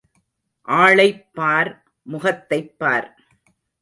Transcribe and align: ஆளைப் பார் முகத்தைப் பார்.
ஆளைப் 0.67 1.21
பார் 1.33 1.71
முகத்தைப் 2.01 2.79
பார். 2.79 3.07